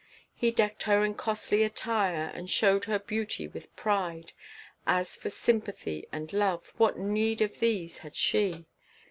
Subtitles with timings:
[0.33, 4.31] He decked her in costly attire, and showed her beauty with pride
[4.87, 8.65] As for sympathy and love, what need of these had she?